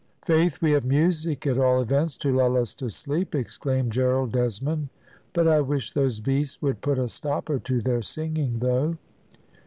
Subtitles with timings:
[0.25, 4.89] "Faith, we have music at all events to lull us to sleep," exclaimed Gerald Desmond;
[5.31, 8.97] "but I wish those beasts would put a stopper to their singing, though!"